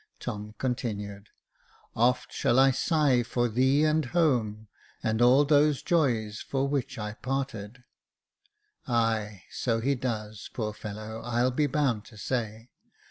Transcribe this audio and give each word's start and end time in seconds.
Tom 0.19 0.55
continued 0.57 1.29
—"Oft 1.95 2.33
shall 2.33 2.57
I 2.57 2.71
sigh 2.71 3.21
for 3.21 3.47
thee 3.47 3.83
and 3.83 4.03
home, 4.05 4.67
And 5.03 5.21
all 5.21 5.45
those 5.45 5.83
joys 5.83 6.39
for 6.41 6.67
which 6.67 6.97
I 6.97 7.13
parted."" 7.13 7.83
Ay, 8.87 9.43
so 9.51 9.79
he 9.79 9.93
does, 9.93 10.49
poor 10.53 10.73
fellow, 10.73 11.21
I'll 11.23 11.51
be 11.51 11.67
bound 11.67 12.05
to 12.05 12.17
say. 12.17 12.71